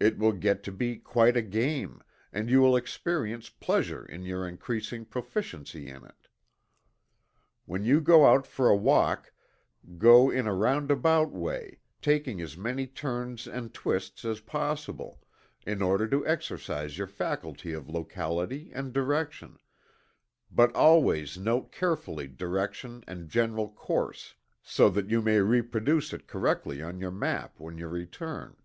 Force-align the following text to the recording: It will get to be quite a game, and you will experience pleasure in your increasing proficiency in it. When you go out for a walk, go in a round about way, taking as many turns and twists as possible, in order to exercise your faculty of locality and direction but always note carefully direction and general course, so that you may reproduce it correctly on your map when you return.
It 0.00 0.18
will 0.18 0.32
get 0.32 0.64
to 0.64 0.72
be 0.72 0.96
quite 0.96 1.36
a 1.36 1.40
game, 1.40 2.02
and 2.32 2.50
you 2.50 2.60
will 2.60 2.74
experience 2.74 3.48
pleasure 3.48 4.04
in 4.04 4.24
your 4.24 4.44
increasing 4.44 5.04
proficiency 5.04 5.86
in 5.88 6.04
it. 6.04 6.26
When 7.66 7.84
you 7.84 8.00
go 8.00 8.26
out 8.26 8.44
for 8.44 8.68
a 8.68 8.74
walk, 8.76 9.32
go 9.98 10.30
in 10.30 10.48
a 10.48 10.52
round 10.52 10.90
about 10.90 11.30
way, 11.30 11.78
taking 12.00 12.40
as 12.40 12.56
many 12.56 12.88
turns 12.88 13.46
and 13.46 13.72
twists 13.72 14.24
as 14.24 14.40
possible, 14.40 15.20
in 15.64 15.80
order 15.80 16.08
to 16.08 16.26
exercise 16.26 16.98
your 16.98 17.06
faculty 17.06 17.72
of 17.72 17.88
locality 17.88 18.72
and 18.74 18.92
direction 18.92 19.60
but 20.50 20.74
always 20.74 21.38
note 21.38 21.70
carefully 21.70 22.26
direction 22.26 23.04
and 23.06 23.28
general 23.28 23.68
course, 23.70 24.34
so 24.60 24.88
that 24.90 25.08
you 25.08 25.22
may 25.22 25.38
reproduce 25.38 26.12
it 26.12 26.26
correctly 26.26 26.82
on 26.82 26.98
your 26.98 27.12
map 27.12 27.60
when 27.60 27.78
you 27.78 27.86
return. 27.86 28.56